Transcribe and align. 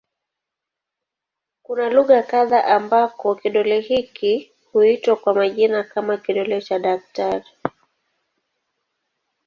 Kuna 1.63 1.89
lugha 1.89 2.23
kadha 2.23 2.65
ambako 2.65 3.35
kidole 3.35 3.79
hiki 3.81 4.51
huitwa 4.71 5.15
kwa 5.15 5.33
majina 5.33 5.83
kama 5.83 6.17
"kidole 6.17 6.61
cha 6.61 6.79
daktari". 6.79 7.45